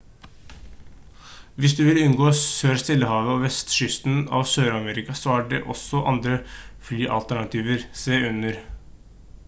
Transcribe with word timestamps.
hvis 1.63 1.73
du 1.79 1.81
vil 1.87 1.99
unngå 2.05 2.29
sør-stillehavet 2.39 3.33
og 3.33 3.43
vestkysten 3.45 4.17
av 4.39 4.47
sør-amerika 4.53 5.17
så 5.19 5.33
er 5.35 5.45
det 5.51 5.61
også 5.75 6.01
andre 6.13 6.37
flyalternativer 6.89 7.85
se 8.05 8.17
under 8.31 8.59